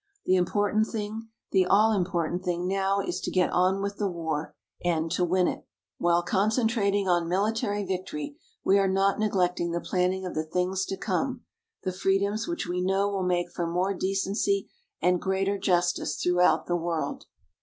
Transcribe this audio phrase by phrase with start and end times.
[0.25, 4.55] The important thing the all important thing now is to get on with the war
[4.83, 5.67] and to win it.
[5.99, 8.35] While concentrating on military victory,
[8.65, 11.41] we are not neglecting the planning of the things to come,
[11.83, 14.71] the freedoms which we know will make for more decency
[15.03, 17.25] and greater justice throughout the world.